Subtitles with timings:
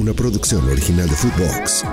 [0.00, 1.84] una producción original de Footbox.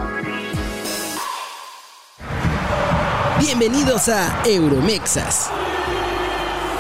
[3.38, 5.50] Bienvenidos a Euromexas,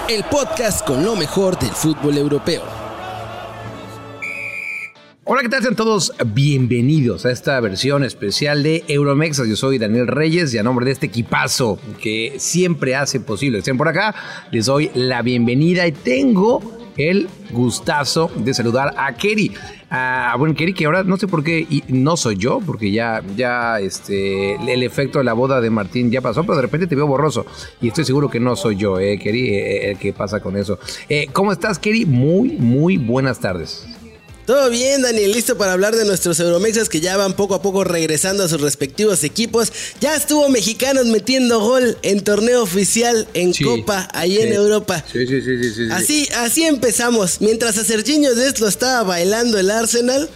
[0.08, 2.64] el podcast con lo mejor del fútbol europeo.
[5.26, 5.62] Hola, ¿qué tal?
[5.64, 9.50] Sean todos bienvenidos a esta versión especial de Euromexas.
[9.50, 13.60] Yo soy Daniel Reyes y a nombre de este equipazo que siempre hace posible que
[13.60, 14.16] estén por acá,
[14.50, 19.54] les doy la bienvenida y tengo el gustazo de saludar a Kerry.
[19.90, 23.24] A, bueno, Kerry, que ahora no sé por qué, y no soy yo, porque ya,
[23.36, 26.96] ya este, el efecto de la boda de Martín ya pasó, pero de repente te
[26.96, 27.46] veo borroso.
[27.82, 30.80] Y estoy seguro que no soy yo, eh, Kerry, eh, el que pasa con eso.
[31.08, 32.06] Eh, ¿Cómo estás, Kerry?
[32.06, 33.88] Muy, muy buenas tardes.
[34.48, 37.84] Todo bien, Daniel, listo para hablar de nuestros Euromexas que ya van poco a poco
[37.84, 39.74] regresando a sus respectivos equipos.
[40.00, 45.04] Ya estuvo Mexicanos metiendo gol en torneo oficial en Copa, ahí en Europa.
[45.12, 47.42] Sí, sí, sí, sí, Así, así empezamos.
[47.42, 50.30] Mientras a Serginho Dest lo estaba bailando el Arsenal,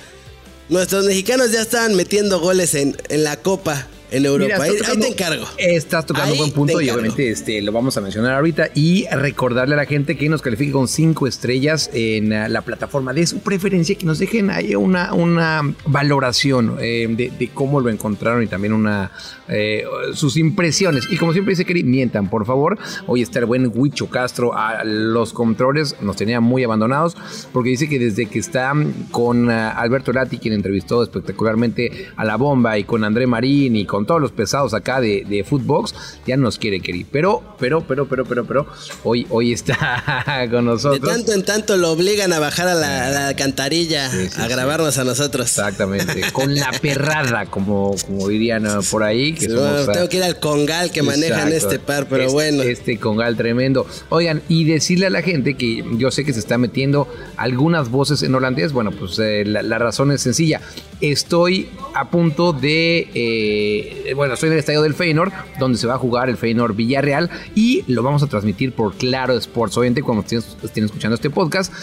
[0.67, 4.63] nuestros mexicanos ya estaban metiendo goles en, en la Copa en Europa.
[4.63, 5.45] ahí, te encargo.
[5.57, 8.69] Estás tocando un buen punto y obviamente este, lo vamos a mencionar ahorita.
[8.75, 13.13] Y recordarle a la gente que nos califique con cinco estrellas en ah, la plataforma
[13.13, 18.43] de su preferencia, que nos dejen ahí una, una valoración eh, de, cómo lo encontraron
[18.43, 19.11] y también una
[19.47, 21.07] eh, sus impresiones.
[21.09, 22.77] Y como siempre dice Kerry, mientan, por favor.
[23.07, 27.15] Hoy está el buen Huicho Castro a los controles, nos tenía muy abandonados,
[27.53, 28.73] porque dice que desde que está
[29.11, 33.85] con ah, Alberto Lati, quien entrevistó espectacularmente a la bomba, y con André Marín y
[33.85, 35.93] con todos los pesados acá de, de Footbox,
[36.25, 37.05] ya nos quiere querer.
[37.11, 38.67] Pero, pero, pero, pero, pero, pero,
[39.03, 41.01] hoy, hoy está con nosotros.
[41.01, 45.47] De tanto en tanto lo obligan a bajar a la, alcantarilla, a grabarnos a nosotros.
[45.47, 49.33] Exactamente, con la perrada, como, como dirían uh, por ahí.
[49.33, 52.63] Que tengo que ir al congal que manejan este par, pero este, bueno.
[52.63, 53.87] Este congal tremendo.
[54.09, 57.07] Oigan, y decirle a la gente que yo sé que se está metiendo
[57.37, 58.73] algunas voces en holandés.
[58.73, 60.61] Bueno, pues eh, la, razón es sencilla.
[60.99, 65.87] Estoy a punto de eh, eh, bueno, estoy en el estadio del Feyenoord, donde se
[65.87, 69.77] va a jugar el Feyenoord Villarreal y lo vamos a transmitir por Claro Sports.
[69.77, 71.73] Obviamente, cuando estén, escuchando este podcast,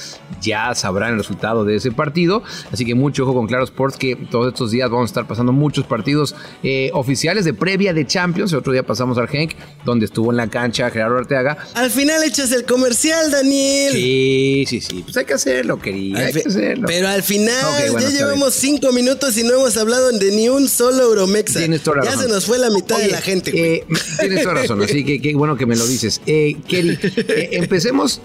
[0.41, 2.43] ya sabrán el resultado de ese partido.
[2.73, 5.53] Así que mucho ojo con Claro Sports, que todos estos días vamos a estar pasando
[5.53, 8.53] muchos partidos eh, oficiales de previa de Champions.
[8.53, 9.53] El otro día pasamos al Genk,
[9.85, 11.59] donde estuvo en la cancha Gerardo Arteaga.
[11.75, 13.93] Al final echas el comercial, Daniel.
[13.93, 15.03] Sí, sí, sí.
[15.05, 16.19] Pues hay que hacerlo, querido.
[16.19, 16.87] Hay que hacerlo.
[16.87, 17.55] Pero al final,
[18.01, 21.59] ya llevamos cinco minutos y no hemos hablado de ni un solo Euromexa.
[21.59, 23.53] Tienes toda ya se nos fue la mitad de la gente.
[23.55, 23.85] Eh,
[24.19, 26.21] tienes toda razón, así que qué bueno que me lo dices.
[26.27, 28.21] Eh, Kelly, eh, empecemos.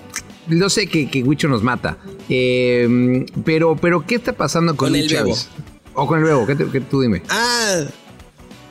[0.47, 1.97] Yo sé que, que Huicho nos mata,
[2.27, 5.47] eh, pero, pero ¿qué está pasando con, el Chávez?
[5.93, 7.21] O con el Bebo, ¿qué, tú dime?
[7.29, 7.83] Ah,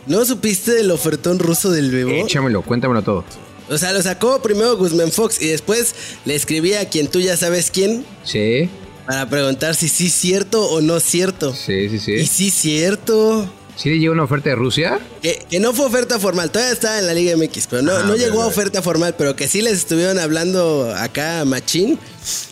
[0.06, 2.10] ¿no supiste del ofertón ruso del Bebo?
[2.10, 3.24] Échamelo, cuéntamelo todo.
[3.70, 5.94] O sea, lo sacó primero Guzmán Fox y después
[6.26, 8.04] le escribí a quien tú ya sabes quién.
[8.22, 8.68] Sí.
[9.06, 11.54] Para preguntar si sí es cierto o no es cierto.
[11.54, 12.12] Sí, sí, sí.
[12.12, 13.50] Y sí es cierto.
[13.76, 15.00] ¿Sí le llegó una oferta de Rusia?
[15.22, 18.16] Que, no fue oferta formal, todavía estaba en la Liga MX, pero no, ah, no
[18.16, 21.98] llegó a oferta formal, pero que sí les estuvieron hablando acá a Machín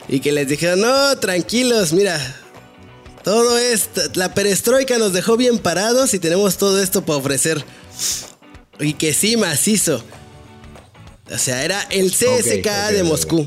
[0.08, 2.18] y que les dijeron, no, tranquilos, mira,
[3.22, 7.62] todo esto, la perestroika nos dejó bien parados y tenemos todo esto para ofrecer.
[8.78, 10.02] Y que sí, macizo.
[11.30, 13.46] O sea, era el CSKA de Moscú.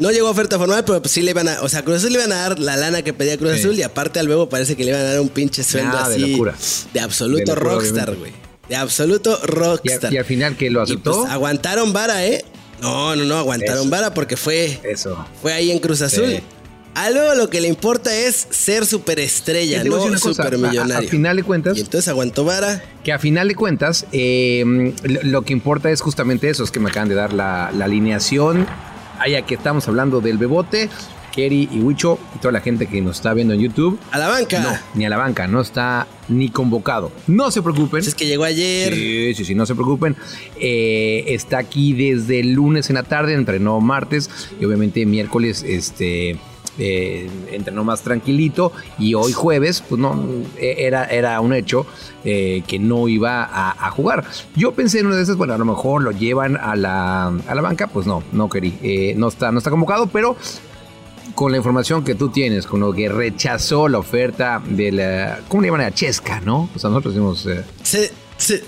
[0.00, 1.60] No llegó a oferta formal, pero pues sí le iban a.
[1.60, 3.82] O sea, Cruz Azul le iban a dar la lana que pedía Cruz Azul y
[3.82, 6.22] aparte al Bebo parece que le iban a dar un pinche sueldo así.
[6.22, 6.54] De, locura.
[6.94, 8.32] de absoluto rockstar, güey.
[8.68, 10.12] De absoluto rockstar.
[10.12, 11.20] Y, al final que lo aceptó.
[11.20, 12.42] Pues, aguantaron vara, ¿eh?
[12.80, 14.80] No, no, no, aguantaron vara porque fue.
[14.84, 15.22] Eso.
[15.42, 16.40] Fue ahí en Cruz Azul.
[16.94, 20.96] A luego lo que le importa es ser superestrella, no supermillonario.
[20.96, 21.76] A, a, final de cuentas.
[21.76, 22.82] Y entonces aguantó vara.
[23.04, 26.88] Que a final de cuentas, eh, lo, que importa es justamente eso, es que me
[26.88, 28.66] acaban de dar la, la alineación
[29.20, 30.88] allá que estamos hablando del Bebote,
[31.32, 33.98] Kerry y Huicho y toda la gente que nos está viendo en YouTube.
[34.10, 34.60] A la banca.
[34.60, 37.12] No, ni a la banca, no está ni convocado.
[37.26, 38.00] No se preocupen.
[38.00, 38.94] Es que llegó ayer.
[38.94, 40.16] Sí, sí, sí, no se preocupen.
[40.58, 46.38] Eh, está aquí desde el lunes en la tarde, entrenó martes y obviamente miércoles, este
[46.78, 50.24] eh, entrenó más tranquilito y hoy jueves, pues no,
[50.58, 51.86] era, era un hecho
[52.24, 54.24] eh, que no iba a, jugar.
[54.54, 57.54] Yo pensé en una de esas, bueno, a lo mejor lo llevan a la, a
[57.54, 60.36] la banca, pues no, no querí, eh, no, está, no está convocado, pero
[61.34, 65.62] con la información que tú tienes, con lo que rechazó la oferta de la, ¿cómo
[65.62, 66.68] le llaman a Chesca, no?
[66.74, 67.48] O sea, nosotros decimos...
[67.82, 68.06] Sí,
[68.36, 68.60] sí.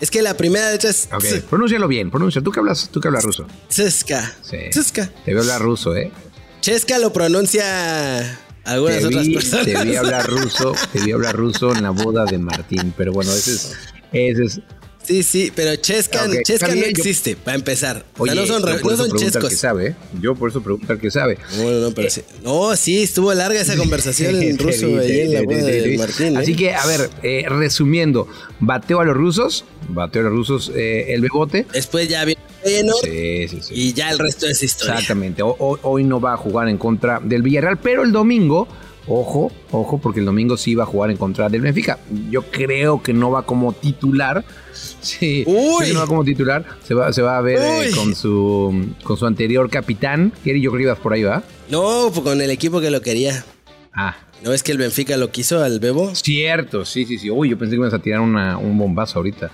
[0.00, 1.08] Es que la primera letra es.
[1.12, 2.40] Ok, pronúncialo bien, pronuncia.
[2.40, 3.46] ¿Tú que hablas, tú que hablas ruso?
[3.68, 4.32] Ceska.
[4.42, 4.58] Sí.
[4.70, 5.10] Ceska.
[5.24, 6.12] Te veo hablar ruso, ¿eh?
[6.60, 9.66] Chesca lo pronuncia algunas otras personas.
[9.66, 13.32] Te vi hablar ruso, te vi hablar ruso en la boda de Martín, pero bueno,
[13.32, 13.72] ese es,
[14.12, 14.60] ese es
[15.08, 16.40] Sí, sí, pero Chesca, no yo-
[16.84, 18.04] existe, para empezar.
[18.18, 19.48] O sea, no son, no son chescos.
[19.48, 19.94] que sabe, ¿eh?
[20.20, 21.38] Yo por eso pregunto al que sabe.
[21.56, 22.20] No, no, no, pero sí.
[22.42, 25.96] No, sí, estuvo larga esa conversación en ruso ahí en la boda de.
[25.96, 26.36] Martín.
[26.36, 26.38] ¿eh?
[26.38, 28.28] Así que, a ver, eh, resumiendo,
[28.60, 31.64] bateo a los rusos, bateo a los rusos eh, el bebote.
[31.72, 33.74] Después ya viene Feyenoord Sí, sí, sí.
[33.74, 34.94] y ya el resto es historia.
[34.94, 35.42] Exactamente.
[35.42, 38.66] O- hoy no va a jugar en contra del Villarreal, pero el domingo,
[39.06, 41.98] ojo, ojo, porque el domingo sí va a jugar en contra del Benfica.
[42.30, 44.44] Yo creo que no va como titular.
[45.00, 45.92] Sí, Uy.
[45.92, 46.64] no va como titular.
[46.86, 50.32] Se va, se va a ver eh, con su con su anterior capitán.
[50.44, 51.42] Kerry, yo creo que ibas por ahí, ¿va?
[51.70, 53.44] No, pues con el equipo que lo quería.
[53.92, 56.14] Ah, ¿No es que el Benfica lo quiso al Bebo?
[56.14, 57.28] cierto, sí, sí, sí.
[57.30, 59.50] Uy, yo pensé que ibas a tirar una- un bombazo ahorita.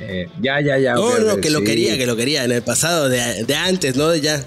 [0.00, 0.94] Eh, ya, ya, ya.
[0.94, 4.08] No, no, que lo quería, que lo quería en el pasado, de, de antes, ¿no?
[4.08, 4.44] De ya.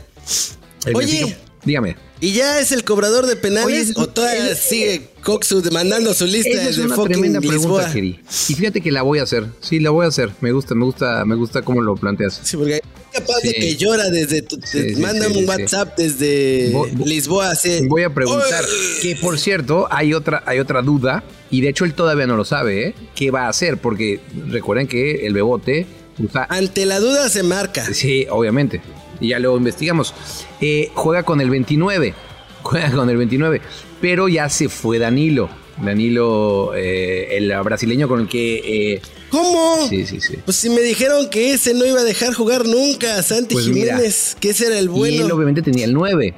[0.86, 1.38] El Oye.
[1.66, 1.96] Dígame.
[2.22, 6.50] ¿Y ya es el cobrador de penales Oye, o todavía sigue Coxu demandando su lista
[6.50, 7.82] Esa es desde una fucking tremenda Lisboa?
[7.84, 8.20] pregunta, Keri.
[8.50, 9.46] Y fíjate que la voy a hacer.
[9.60, 10.30] Sí, la voy a hacer.
[10.40, 12.40] Me gusta, me gusta, me gusta cómo lo planteas.
[12.42, 12.82] Sí, porque es
[13.12, 17.50] capaz de que llora desde tu, te Sí, sí, manda un WhatsApp desde Voy- Lisboa
[17.52, 17.86] así.
[17.88, 18.64] Voy a preguntar
[19.02, 22.46] que, por cierto, hay otra, hay otra duda y de hecho él todavía no lo
[22.46, 22.88] sabe.
[22.88, 22.96] ¿eh?
[23.14, 23.78] ¿Qué va a hacer?
[23.78, 25.86] Porque recuerden que el bebote
[26.18, 26.48] usa.
[26.50, 27.94] Ante la duda se marca.
[27.94, 28.82] Sí, obviamente.
[29.20, 30.14] Y ya lo investigamos.
[30.62, 32.14] Eh, juega con el 29.
[32.64, 33.62] Juega con el 29.
[34.02, 35.50] Pero ya se fue Danilo.
[35.84, 38.94] Danilo, eh, el brasileño con el que.
[38.96, 39.88] eh, ¿Cómo?
[39.90, 40.38] sí, sí, sí.
[40.46, 43.94] Pues si me dijeron que ese no iba a dejar jugar nunca Santi Pues mira.
[43.96, 45.36] Jiménez, que ese era el Y él bueno.
[45.36, 46.34] obviamente tenía el 9.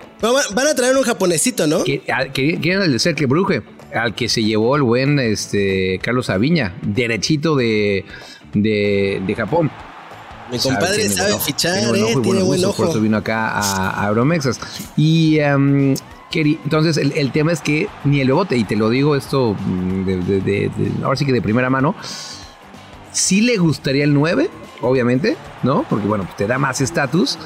[0.53, 1.83] Van a traer un japonesito, ¿no?
[1.83, 2.01] que,
[2.33, 3.61] que, que era el de Cercle Bruje,
[3.93, 8.05] al que se llevó el buen este, Carlos Aviña, derechito de,
[8.53, 9.69] de, de Japón.
[10.51, 13.49] Mi compadre sabe buen fichar, tiene buen eh, ojo tiene buen Por eso vino acá
[13.49, 14.59] a, a Euromexas.
[14.95, 15.39] Y
[16.31, 19.55] Keri, entonces el, el tema es que ni el bebote, y te lo digo esto
[19.59, 21.95] mm, de, de- de- de- ahora sí que de primera mano,
[23.11, 24.49] sí le gustaría el 9,
[24.81, 25.83] obviamente, ¿no?
[25.89, 27.37] Porque bueno, pues te da más estatus.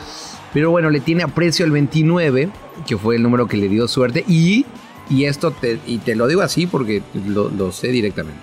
[0.54, 2.50] Pero bueno, le tiene aprecio al 29,
[2.86, 4.26] que fue el número que le dio suerte.
[4.28, 4.66] Y,
[5.10, 8.42] y esto te, y te lo digo así porque lo, lo sé directamente.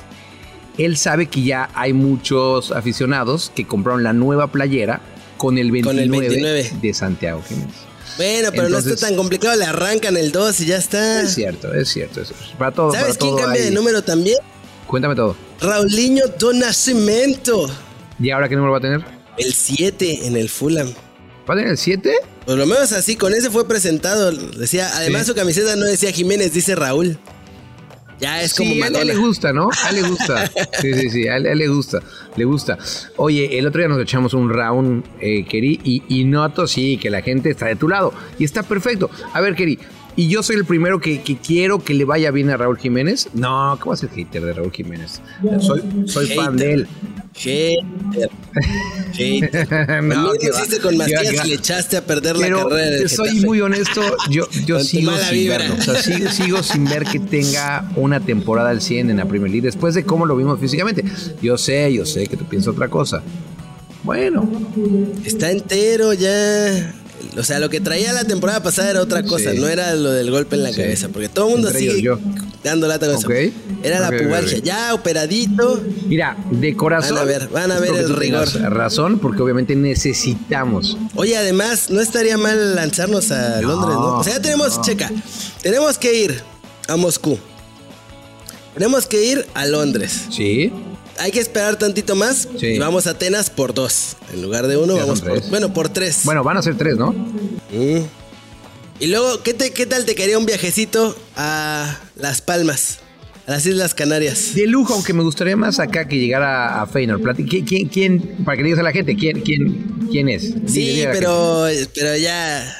[0.78, 5.00] Él sabe que ya hay muchos aficionados que compraron la nueva playera
[5.36, 6.72] con el 29, Con el 29.
[6.80, 7.74] de Santiago Jiménez.
[8.16, 11.22] Bueno, pero no está tan complicado, le arrancan el 2 y ya está.
[11.22, 12.20] Es cierto, es cierto.
[12.20, 14.38] es- para todo, ¿Sabes para quién todo cambia hay- de número también?
[14.86, 15.36] Cuéntame todo.
[15.60, 17.68] Raulinho do Nascimento.
[18.20, 19.04] ¿Y ahora qué número va a tener?
[19.36, 20.88] El 7 en el Fulham.
[21.48, 22.12] ¿Va a tener el 7?
[22.46, 24.32] Por lo menos así, con ese fue presentado.
[24.32, 25.28] Decía, además Sí.
[25.28, 27.18] su camiseta no decía Jiménez, dice Raúl.
[28.20, 29.12] Ya es como sí, a él, a él Madonna.
[29.12, 29.68] le gusta, ¿no?
[29.84, 30.50] A él le gusta.
[30.80, 32.00] Sí, sí, sí, a él, a él le gusta.
[32.36, 32.78] Le gusta.
[33.16, 37.10] Oye, el otro día nos echamos un round, eh, Keri, y, y noto, sí, que
[37.10, 38.12] la gente está de tu lado.
[38.38, 39.10] Y está perfecto.
[39.32, 39.78] A ver, Keri,
[40.16, 43.28] ¿y yo soy el primero que, que quiero que le vaya bien a Raúl Jiménez?
[43.34, 45.20] No, ¿cómo va a ser hater de Raúl Jiménez?
[45.60, 46.88] Soy, soy fan de él.
[47.38, 48.30] Hater.
[49.12, 50.02] Hater.
[50.02, 51.44] no, va, hiciste con Macías va, que y va.
[51.44, 53.46] le echaste a perder la Pero carrera del te soy Getafe.
[53.46, 54.00] muy honesto,
[54.30, 55.74] yo, yo sigo sin verlo.
[55.78, 59.50] O sea, sigo, sigo sin ver que tenga una temporada al 100 en la Premier
[59.50, 61.04] League después de cómo lo vimos físicamente.
[61.42, 63.22] Yo sé, yo sé que tú piensas otra cosa.
[64.04, 64.48] Bueno,
[65.24, 66.94] Está entero ya.
[67.36, 69.58] O sea, lo que traía la temporada pasada era otra cosa, Sí.
[69.58, 70.76] no era lo del golpe en la Sí.
[70.76, 72.08] cabeza, porque todo el mundo Entre sigue
[72.64, 73.30] dando lata con Ok.
[73.30, 73.52] eso.
[73.82, 75.82] Era la pubalgia, ya operadito.
[76.06, 77.14] mira, de corazón.
[77.16, 78.48] Van a ver, van a ver el rigor.
[78.70, 80.96] razón, porque obviamente necesitamos.
[81.14, 84.18] Oye, además, no estaría mal lanzarnos a Londres, ¿no?
[84.18, 85.10] O sea, ya tenemos, checa,
[85.62, 86.42] tenemos que ir
[86.88, 87.38] a Moscú.
[88.74, 90.26] Tenemos que ir a Londres.
[90.30, 90.72] Sí,
[91.20, 92.66] Hay que esperar tantito más Sí.
[92.66, 94.14] y vamos a Atenas por dos.
[94.32, 96.20] En lugar de uno, Ya vamos por, bueno, por tres.
[96.22, 97.10] bueno, van a ser tres, ¿no?
[97.10, 98.02] Mm.
[99.00, 102.98] Y luego, ¿qué, te, ¿qué tal te quería un viajecito a Las Palmas,
[103.46, 104.54] a las Islas Canarias?
[104.54, 106.86] De lujo, aunque me gustaría más acá que llegara a.
[106.90, 110.52] Plati- ¿Quién, quién, quién- para que le digas a la gente, quién, quién, quién es?
[110.66, 112.76] Sí, pero, pero ya.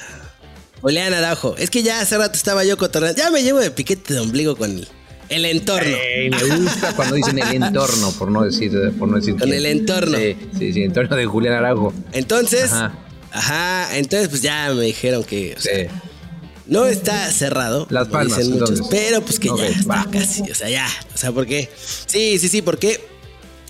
[0.81, 1.55] Julián Araujo.
[1.57, 3.21] Es que ya hace rato estaba yo cotorreando.
[3.21, 4.87] Ya me llevo de piquete de ombligo con el,
[5.29, 5.95] el entorno.
[5.95, 9.53] Ey, me gusta cuando dicen el entorno, por no decir, por no decir Con quién.
[9.55, 10.17] el entorno.
[10.17, 11.93] Sí, sí, sí, entorno de Julián Araujo.
[12.13, 12.93] Entonces, Ajá.
[13.31, 13.97] ajá.
[13.97, 15.87] entonces pues ya me dijeron que o sea, Sí.
[16.69, 17.87] No está cerrado.
[17.89, 18.87] Las Palmas, dicen muchos, entonces.
[18.89, 20.07] pero pues que Ok, ya está va.
[20.11, 20.41] casi.
[20.49, 20.87] O sea, ya.
[21.13, 21.69] O sea, ¿por qué?
[22.05, 22.99] Sí, sí, sí, porque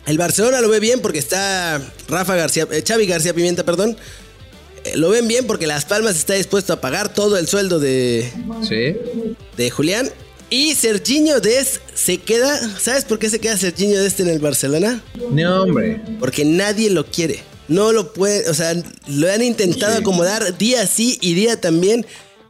[0.05, 3.97] el Barcelona lo ve bien porque está Rafa García, eh, Xavi García Pimienta, perdón.
[4.85, 8.31] Eh, lo ven bien porque Las Palmas está dispuesto a pagar todo el sueldo de,
[8.67, 8.95] Sí.
[9.57, 10.09] de Julián.
[10.51, 12.59] Y Serginho Des se queda.
[12.79, 15.03] ¿Sabes por qué se queda Serginho Des en el Barcelona?
[15.31, 16.01] No, hombre.
[16.19, 17.43] Porque nadie lo quiere.
[17.67, 18.49] No lo puede.
[18.49, 18.73] O sea,
[19.07, 19.99] lo han intentado Sí.
[20.01, 22.03] acomodar día sí y día también.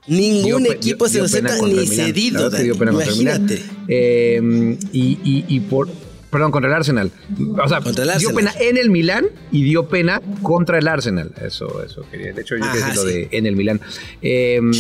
[0.09, 2.49] Ningún Dio equipo dio- se lo acepta ni cedido.
[2.49, 3.63] que Imagínate.
[3.87, 5.87] Eh, y, y, y por.
[6.29, 7.11] Perdón, contra el Arsenal.
[7.57, 7.79] O sea,
[8.19, 11.31] dio pena en el Milán y dio pena contra el Arsenal.
[11.43, 12.33] Eso, eso quería.
[12.33, 13.81] De hecho, yo quería decir lo de en el Milán.
[14.21, 14.71] Em,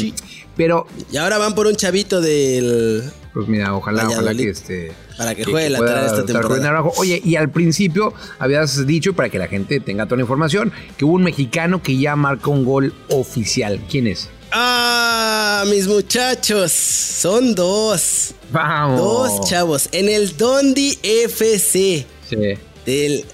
[0.55, 0.85] pero.
[1.11, 3.03] Y ahora van por un chavito del.
[3.33, 4.91] Pues mira, ojalá, ojalá que este.
[5.17, 6.83] Para que, juegue la lateral esta temporada.
[6.97, 11.05] Oye, y al principio habías dicho, para que la gente tenga toda la información, que
[11.05, 13.79] hubo un mexicano que ya marcó un gol oficial.
[13.89, 14.29] ¿Quién es?
[14.51, 18.33] Ah, mis muchachos, son dos.
[18.51, 18.99] Vamos.
[18.99, 19.89] Dos chavos.
[19.91, 22.05] En el Dondi FC.
[22.29, 22.57] Sí.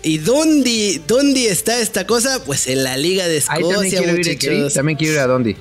[0.04, 2.44] ¿Y dónde, dónde está esta cosa?
[2.46, 5.56] Pues en la Liga de Escocia, también quiero Ir, también quiero ir a Dondi.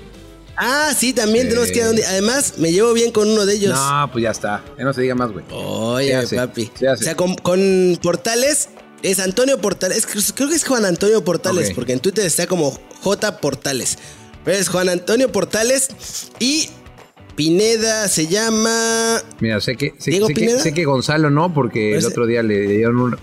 [0.56, 2.02] Ah, sí, también tenemos que ir a Dondi.
[2.02, 3.75] Además, me llevo bien con uno de ellos.
[3.75, 4.64] No, pues ya está.
[4.76, 5.44] Ya no se diga más, güey.
[5.52, 6.70] Oye, papi.
[6.92, 8.68] O sea, con, Portales
[9.02, 10.06] es Antonio Portales.
[10.34, 13.99] creo que es Juan Antonio Portales, porque en Twitter está como J Portales.
[14.46, 15.88] Es Juan Antonio Portales
[16.38, 16.68] y
[17.34, 19.22] Pineda se llama.
[19.40, 23.18] Mira, sé que, sé, que, Gonzalo no, porque el otro día le dieron un,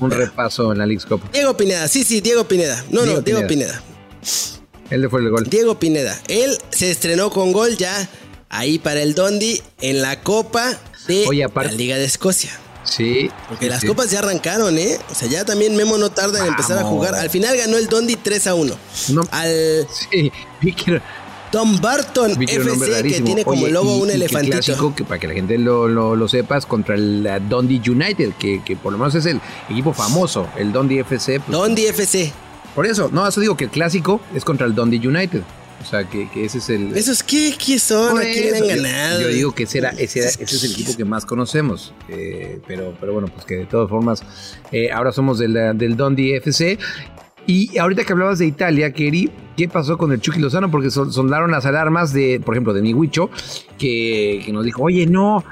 [0.00, 1.20] un, repaso en la League Cup.
[1.32, 2.84] Diego Pineda, sí, sí, Diego Pineda.
[2.90, 3.82] No, no, Diego Pineda.
[4.90, 5.48] Él le fue el gol.
[5.48, 6.18] Diego Pineda.
[6.28, 8.08] Él se estrenó con gol ya
[8.48, 12.50] ahí para el Dondi en la Copa de la Liga de Escocia.
[12.84, 13.30] Sí.
[13.48, 14.98] Porque las copas ya arrancaron, ¿eh?
[15.10, 17.14] O sea, ya también Memo no tarda en empezar a jugar.
[17.14, 18.74] Al final ganó el Dondi 3 a 1.
[19.10, 19.22] No.
[19.30, 19.86] Al.
[19.90, 20.32] Sí,
[21.52, 24.52] Tom Barton FC, que tiene como logo un elefantito.
[24.52, 28.74] Clásico, que para que la gente lo, lo, sepas, contra el Dundee United, que, que,
[28.74, 31.40] por lo menos es el equipo famoso, el Dundee FC.
[31.40, 32.32] Pues, Dundee FC.
[32.74, 35.42] Por eso, no, eso digo que el clásico es contra el Dundee United.
[35.82, 36.96] O sea, que, que ese es el.
[36.96, 38.18] ¿Esos qué, qué son?
[38.18, 39.20] ¿A quién han ganado?
[39.22, 41.92] Yo, digo que ese, era, ese, ese, es el equipo que más conocemos.
[42.08, 44.22] Eh, pero, pero bueno, pues que de todas formas,
[44.70, 46.78] eh, ahora somos del, del Dundee FC.
[47.46, 50.70] Y ahorita que hablabas de Italia, Keri, ¿qué pasó con el Chucky Lozano?
[50.70, 53.30] Porque sondaron las alarmas de, por ejemplo, de mi Huicho,
[53.78, 55.44] que, que nos dijo, oye, no,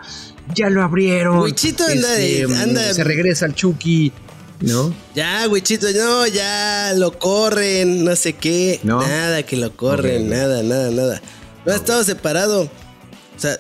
[0.54, 1.38] ya lo abrieron.
[1.40, 4.12] Huichito anda, este, anda, Se regresa el Chucky.
[4.60, 4.94] ¿No?
[5.14, 8.80] Ya, Huichito, no, ya lo corren, no sé qué.
[8.82, 11.22] Nada que lo corren, nada, nada, nada.
[11.64, 12.62] No ha estado separado.
[12.62, 13.58] O sea,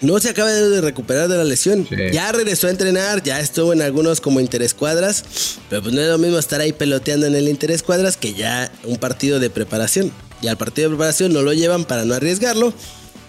[0.00, 1.86] no se acaba de recuperar de la lesión.
[2.12, 6.18] Ya regresó a entrenar, ya estuvo en algunos como interescuadras, pero pues no es lo
[6.18, 10.10] mismo estar ahí peloteando en el interescuadras que ya un partido de preparación.
[10.42, 12.72] Y al partido de preparación no lo llevan para no arriesgarlo,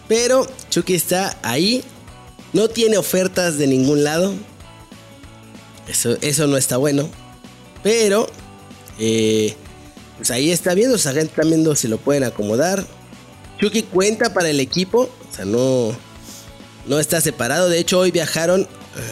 [0.07, 1.83] pero Chucky está ahí,
[2.53, 4.33] no tiene ofertas de ningún lado.
[5.91, 7.10] Eso, eso no está bueno,
[7.83, 8.25] pero
[8.98, 9.55] eh,
[10.15, 12.86] pues ahí está viendo, esa gente está viendo si lo pueden acomodar.
[13.60, 15.93] Chucky cuenta para el equipo, o sea, no
[16.86, 17.67] no está separado.
[17.67, 18.67] De hecho, hoy viajaron, eh,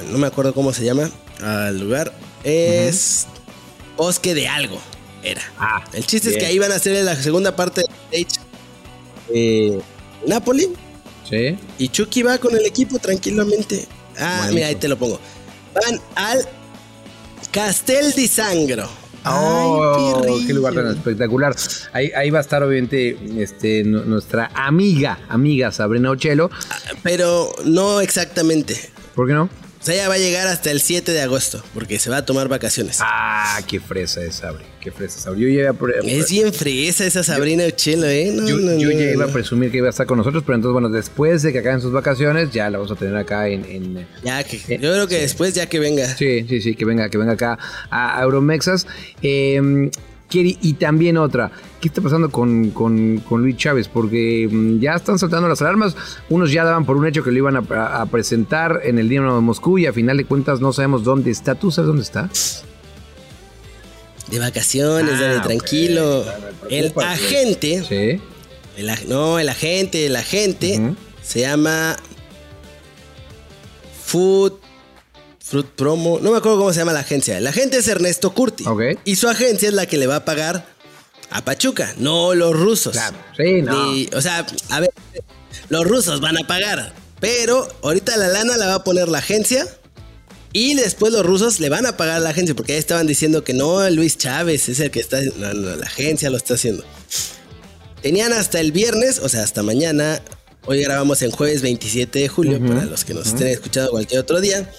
[0.09, 1.11] no me acuerdo cómo se llama,
[1.43, 2.13] al lugar.
[2.45, 3.27] Es
[3.97, 4.79] Bosque de Algo.
[5.21, 5.41] Era.
[5.59, 8.45] Ah, el chiste es que ahí van a hacer la segunda parte de stage.
[9.33, 9.81] Eh,
[10.25, 10.69] Napoli.
[11.29, 11.57] Sí.
[11.77, 13.85] Y Chucky va con el equipo tranquilamente.
[14.17, 15.19] Ah, mira, ahí te lo pongo.
[15.73, 16.47] Van al
[17.51, 18.87] Castel di Sangro.
[19.25, 21.55] Oh, qué lugar tan espectacular.
[21.93, 26.51] Ahí, va a estar obviamente este, nuestra amiga, amiga Sabrina Ochelo.
[27.03, 28.75] Pero no exactamente.
[29.15, 29.49] ¿Por qué no?
[29.81, 32.25] O sea, ella va a llegar hasta el 7 de agosto, porque se va a
[32.25, 32.97] tomar vacaciones.
[32.99, 35.41] Ah, qué fresa es Sabri, qué fresa Sabri.
[35.41, 38.35] Yo ya es bien fresa esa Sabrina Uchelo, ¿eh?
[38.45, 38.59] yo,
[38.91, 41.53] ya iba a presumir que iba a estar con nosotros, pero entonces, bueno, después de
[41.53, 44.05] que acaben sus vacaciones, ya la vamos a tener acá en...
[44.21, 46.13] ya, que, yo creo que después ya que venga.
[46.13, 47.57] Sí, sí, sí, que venga, que venga acá
[47.89, 48.85] a Euromexas.
[49.21, 49.89] Eh,
[50.31, 53.87] y también otra, ¿qué está pasando con, con, Luis Chávez?
[53.87, 55.95] Porque mm, ya están saltando las alarmas.
[56.29, 59.41] Unos ya daban por un hecho que lo iban a, presentar en el Dinamo de
[59.41, 61.55] Moscú y a final de cuentas no sabemos dónde está.
[61.55, 62.29] ¿Tú sabes dónde está?
[64.29, 66.23] De vacaciones, ah, tranquilo.
[66.69, 67.83] el agente.
[67.83, 68.21] Sí.
[69.07, 71.95] no, el agente, el agente se llama
[74.05, 74.53] Food
[75.49, 77.39] Fruit Promo, no me acuerdo cómo se llama la agencia.
[77.39, 78.65] La agente es Ernesto Curti.
[79.03, 80.63] Y su agencia es la que le va a pagar
[81.31, 82.93] a Pachuca, no los rusos.
[82.93, 83.93] Claro, sí, no.
[84.15, 84.91] o sea, a ver,
[85.69, 89.67] los rusos van a pagar, pero ahorita la lana la va a poner la agencia
[90.53, 93.43] y después los rusos le van a pagar a la agencia porque ahí estaban diciendo
[93.43, 96.83] que no, Luis Chávez es el que está, no, no, la agencia lo está haciendo.
[98.03, 100.21] Tenían hasta el viernes, o sea, hasta mañana.
[100.65, 104.39] Hoy grabamos en jueves 27 de julio, para los que nos estén escuchando cualquier otro
[104.39, 104.69] día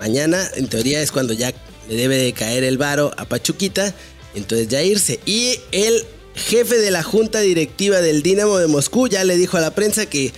[0.00, 1.52] Mañana, en teoría, es cuando ya
[1.88, 3.94] le debe de caer el varo a Pachuquita.
[4.34, 5.20] Entonces ya irse.
[5.26, 6.04] Y el
[6.34, 10.06] jefe de la junta directiva del Dinamo de Moscú ya le dijo a la prensa
[10.06, 10.32] que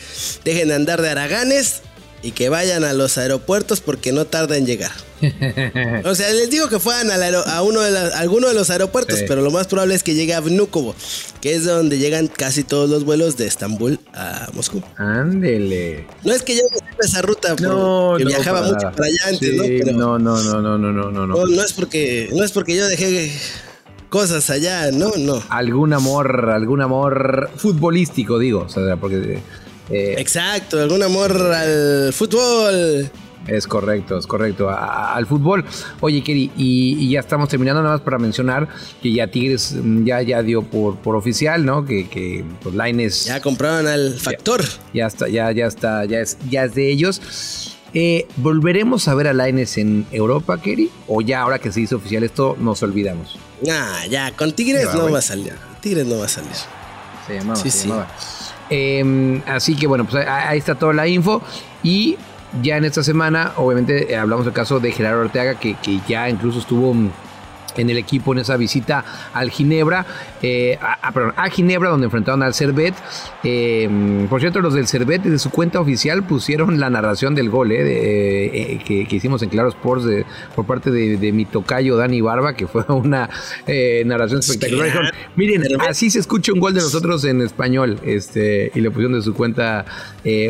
[0.44, 1.82] dejen de andar de araganes
[2.22, 4.92] y que vayan a los aeropuertos porque no tarda en llegar.
[6.04, 9.50] o sea, les digo que fueran a, uno de alguno de los aeropuertos, pero lo
[9.50, 10.94] más probable es que llegue a Vnukovo,
[11.40, 14.82] que es donde llegan casi todos los vuelos de Estambul a Moscú.
[14.96, 16.06] Ándele.
[16.24, 20.18] No es que yo no esa ruta, no, que viajaba mucho para allá antes, ¿no?
[20.18, 21.46] no, no, no, no, no, no, no, no.
[21.46, 23.32] No, es porque, no es porque yo dejé
[24.08, 25.42] cosas allá, no, no.
[25.48, 29.40] Algún amor, algún amor futbolístico, digo, o sea, porque...
[29.90, 33.10] Eh, Exacto, algún amor al fútbol.
[33.46, 34.70] Es correcto, es correcto.
[34.70, 35.64] al fútbol.
[36.00, 38.68] Oye, Keri, y, ya estamos terminando nada más para mencionar
[39.02, 41.84] que ya Tigres mm, ya, ya dio por, por oficial, ¿no?
[41.84, 43.24] Que, que pues Lines.
[43.24, 44.62] Ya compraron al factor.
[44.94, 47.76] Ya, está, ya, ya está, ya es, ya es de ellos.
[47.94, 50.90] Eh, ¿Volveremos a ver a Lines en Europa, Keri?
[51.08, 53.38] ¿O ya ahora que se hizo oficial esto nos olvidamos?
[53.60, 55.54] Nah, ya, con Tigres no, va a salir.
[55.80, 56.52] Tigres no va a salir.
[57.26, 58.08] Se llamaba, sí, se Llamaba.
[58.74, 61.42] Em, así que bueno, pues ahí está toda la info.
[61.82, 62.16] Y
[62.62, 66.30] ya en esta semana, obviamente, eh, hablamos del caso de Gerardo Ortega, que, que ya
[66.30, 67.10] incluso estuvo mm,
[67.76, 70.06] en el equipo en esa visita al Ginebra,
[70.42, 72.94] eh, a, perdón, a, Ginebra donde enfrentaron al Servet.
[73.44, 77.70] Eh, por cierto, los del Servet desde su cuenta oficial pusieron la narración del gol
[77.72, 80.06] eh, que, hicimos en Claro Sports
[80.54, 83.28] por parte de, mi tocayo Dani Barba, que fue una
[84.04, 85.12] narración espectacular.
[85.36, 89.22] Miren, así se escucha un gol de nosotros en español este, y le pusieron de
[89.22, 89.84] su cuenta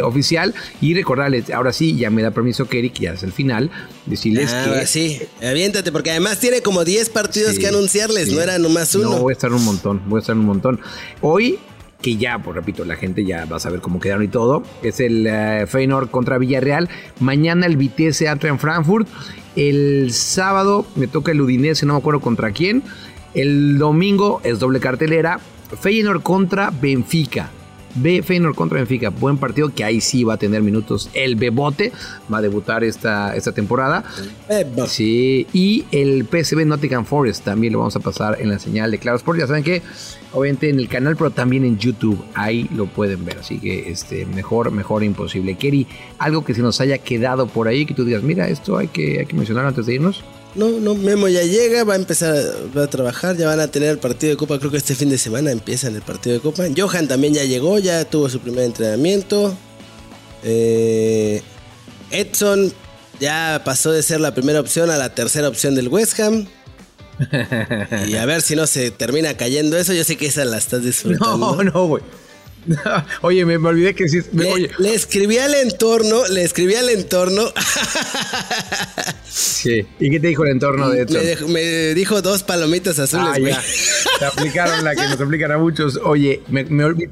[0.02, 0.54] oficial.
[0.80, 3.70] Y recordarles, ahora sí, ya me da permiso Kerry, que ya es el final,
[4.06, 4.86] decirles ah, que...
[4.86, 9.10] Sí, aviéntate, porque además tiene como 10 partidos que anunciarles, no era nomás uno.
[9.10, 10.80] No, voy a estar un montón, voy a estar un montón.
[11.20, 11.58] Hoy,
[12.00, 15.00] que ya, pues repito, la gente ya va a saber cómo quedaron y todo, es
[15.00, 16.88] el uh, Feyenoord contra Villarreal.
[17.20, 19.08] Mañana el Vitesse en Frankfurt.
[19.54, 22.82] El sábado me toca el Udinese, no me acuerdo contra quién.
[23.34, 25.40] El domingo es doble cartelera.
[25.80, 27.50] Feyenoord contra Benfica.
[27.94, 31.10] B Feyenoord contra Benfica, buen partido que ahí sí va a tener minutos.
[31.14, 31.92] El Bebote
[32.32, 34.04] va a debutar esta, esta temporada.
[34.86, 38.98] Sí, y el PSV Nottingham Forest también lo vamos a pasar en la señal de
[38.98, 39.38] Claro Sport.
[39.38, 39.82] Ya saben que
[40.32, 43.38] obviamente en el canal, pero también en YouTube, ahí lo pueden ver.
[43.38, 45.56] Así que este, mejor, mejor imposible.
[45.56, 45.86] Kerry,
[46.18, 49.20] algo que se nos haya quedado por ahí, que tú digas, mira, esto hay que,
[49.20, 50.22] hay que mencionar antes de irnos.
[50.54, 52.36] No, no, Memo ya llega, va a empezar
[52.76, 55.16] a, trabajar, ya van a tener el partido de Copa, creo que este fin de
[55.16, 56.64] semana empiezan el partido de Copa.
[56.76, 59.56] Johan también ya llegó, ya tuvo su primer entrenamiento.
[60.44, 61.42] Eh,
[62.10, 62.72] Edson
[63.18, 66.46] ya pasó de ser la primera opción a la tercera opción del West Ham.
[68.08, 70.82] y a ver si no se termina cayendo eso, yo sé que esa la estás
[70.82, 71.56] disfrutando.
[71.56, 72.02] No, no, güey.
[73.22, 74.20] oye, me, olvidé que sí.
[74.32, 77.52] le, escribí al entorno, le escribí al entorno.
[79.28, 79.86] sí.
[79.98, 81.48] ¿Y qué te dijo el entorno de esto?
[81.48, 83.62] Me, dijo dos palomitas azules, ah,
[84.18, 85.98] Te aplicaron la que nos aplican a muchos.
[86.02, 86.42] Oye,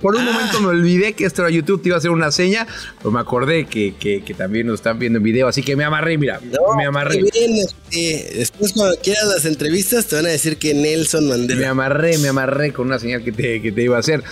[0.01, 2.67] por un momento me olvidé que esto era YouTube, te iba a hacer una seña,
[2.99, 6.41] pero me acordé que, también nos están viendo en video, así que me amarré, mira.
[6.77, 7.21] me amarré.
[7.21, 11.61] Este, después, cuando quieras las entrevistas, te van a decir que Nelson Mandela.
[11.61, 14.23] Me amarré, me amarré con una señal que te, que te iba a hacer.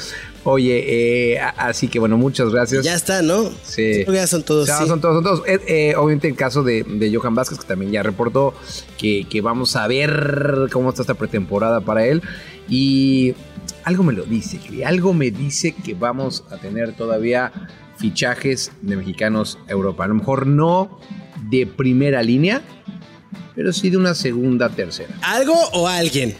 [0.44, 2.84] Oye, eh, así que bueno, muchas gracias.
[2.84, 3.50] Ya está, ¿no?
[3.64, 4.04] Sí.
[4.06, 4.68] ya son todos.
[4.68, 5.42] Ya son todos, son todos.
[5.46, 8.54] Eh, eh, obviamente el caso de, Johan Vázquez, que también ya reportó
[8.96, 12.22] que, vamos a ver cómo está esta pretemporada para él.
[12.68, 13.34] Y
[13.84, 17.52] algo me lo dice, algo me dice que vamos a tener todavía
[17.96, 20.04] fichajes de mexicanos a Europa.
[20.04, 21.00] A lo mejor no
[21.50, 22.62] de primera línea,
[23.54, 25.14] pero sí de una segunda, tercera.
[25.22, 26.34] ¿Algo o alguien?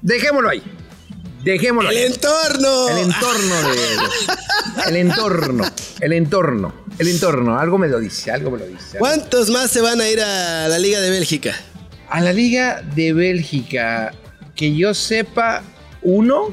[0.00, 0.62] Dejémoslo ahí.
[1.42, 1.90] Dejémoslo.
[1.90, 2.88] El entorno.
[2.88, 5.64] El entorno de El entorno.
[6.00, 6.74] El entorno.
[6.98, 7.58] El entorno.
[7.58, 8.98] Algo me lo dice, algo me lo dice.
[8.98, 11.54] ¿Cuántos más se van a ir a la Liga de Bélgica?
[12.08, 14.12] A la Liga de Bélgica,
[14.54, 15.62] que yo sepa,
[16.02, 16.48] uno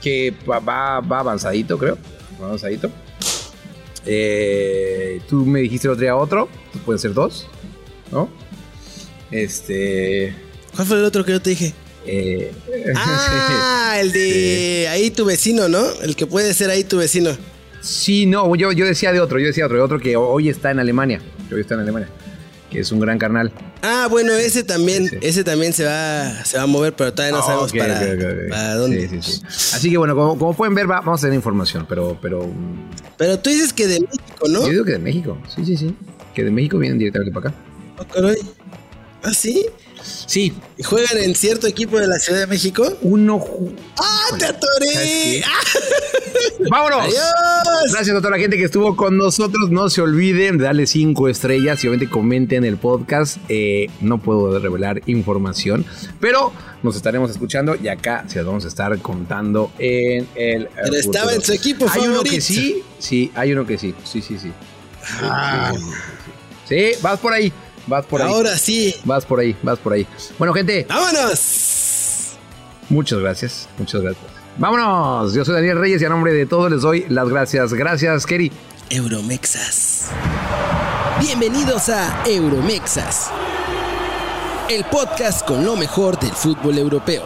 [0.00, 1.98] que va, va avanzadito, creo.
[2.40, 2.90] Va avanzadito.
[4.04, 6.48] Eh, tú me dijiste el otro día otro.
[6.84, 7.48] Pueden ser dos,
[8.12, 8.28] ¿no?
[9.30, 10.34] Este.
[10.74, 11.74] ¿Cuál fue el otro que yo te dije?
[12.06, 12.52] Eh,
[12.96, 15.84] ah, el de ahí tu vecino, ¿no?
[16.02, 17.30] El que puede ser ahí tu vecino.
[17.80, 20.70] Sí, no, yo, yo decía de otro, yo decía otro, de otro que hoy está
[20.70, 22.08] en Alemania, que hoy está en Alemania,
[22.70, 23.52] que es un gran carnal.
[23.82, 27.42] Ah, bueno, ese también, ese también se va, se va a mover, pero todavía no
[27.44, 29.08] ah, sabemos para, dónde.
[29.08, 32.50] Sí, sí, Así que bueno, como, pueden ver, vamos a tener información, pero, pero.
[33.16, 34.62] Pero tú dices que de México, ¿no?
[34.62, 35.94] Yo digo que de México, sí, sí, sí.
[36.34, 37.58] Que de México vienen directamente para acá.
[37.98, 38.32] Oh,
[39.22, 39.66] ¿Ah, sí?
[40.26, 40.54] Sí.
[40.76, 42.96] ¿Y juegan en cierto equipo de la Ciudad de México?
[43.02, 43.44] Uno.
[43.98, 45.42] ¡Ah, te atoré!
[46.70, 47.04] ¡Vámonos!
[47.04, 47.92] ¡Adiós!
[47.92, 49.70] Gracias a toda la gente que estuvo con nosotros.
[49.70, 53.38] No se olviden de darle cinco estrellas y obviamente comenten el podcast.
[53.48, 55.84] Eh, no puedo revelar información,
[56.20, 60.68] pero nos estaremos escuchando y acá se los vamos a estar contando en el.
[60.74, 63.94] Pero estaba en su equipo Hay uno que sí, sí, hay uno que sí.
[64.04, 64.52] Sí, sí, sí.
[65.22, 65.72] Ah.
[66.68, 67.52] Sí, vas por ahí.
[67.86, 68.28] Vas por ahí.
[68.28, 68.94] Ahora sí.
[69.04, 70.06] Vas por ahí, vas por ahí.
[70.38, 70.86] Bueno, gente.
[70.88, 72.36] ¡Vámonos!
[72.88, 74.24] Muchas gracias, muchas gracias.
[74.58, 75.34] Vámonos.
[75.34, 77.74] Yo soy Daniel Reyes y a nombre de todos les doy las gracias.
[77.74, 78.50] Gracias, Kerry.
[78.90, 80.10] Euromexas.
[81.20, 83.30] Bienvenidos a Euromexas.
[84.68, 87.22] El podcast con lo mejor del fútbol europeo.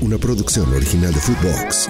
[0.00, 1.88] Una producción original de Footbox.